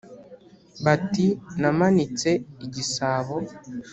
bati 0.83 1.25
namanitse 1.61 2.29
igisabo 2.65 3.35